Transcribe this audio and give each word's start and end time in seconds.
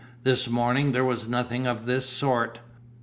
This 0.23 0.49
morning 0.49 0.93
there 0.93 1.05
was 1.05 1.27
nothing 1.27 1.67
of 1.67 1.85
this 1.85 2.09
sort. 2.09 2.57